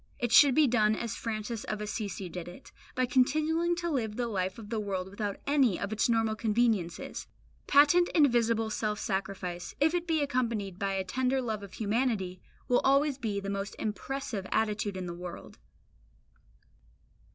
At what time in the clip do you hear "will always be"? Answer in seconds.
12.67-13.39